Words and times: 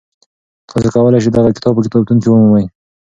تاسو 0.69 0.87
کولی 0.95 1.19
شئ 1.23 1.29
دغه 1.31 1.49
کتاب 1.57 1.73
په 1.75 1.81
کتابتون 1.87 2.17
کي 2.21 2.27
ومومئ. 2.29 2.65